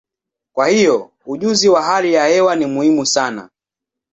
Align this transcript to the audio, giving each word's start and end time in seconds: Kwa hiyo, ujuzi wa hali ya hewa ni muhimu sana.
Kwa 0.55 0.67
hiyo, 0.67 1.11
ujuzi 1.25 1.69
wa 1.69 1.81
hali 1.81 2.13
ya 2.13 2.27
hewa 2.27 2.55
ni 2.55 2.65
muhimu 2.65 3.05
sana. 3.05 3.49